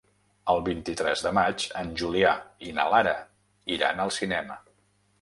[0.53, 2.33] El vint-i-tres de maig en Julià
[2.71, 3.17] i na Lara
[3.79, 4.63] iran al cinema.